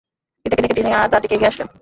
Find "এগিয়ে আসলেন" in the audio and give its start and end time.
1.35-1.67